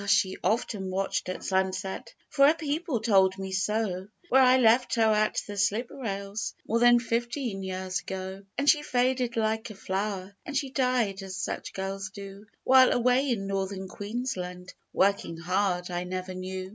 [0.07, 5.03] she often watched at sunset For her people told me so Where I left her
[5.13, 8.41] at the slip rails More than fifteen years ago.
[8.57, 13.29] And she faded like a flower, And she died, as such girls do, While, away
[13.29, 16.69] in Northern Queensland, Working hard, I never knew.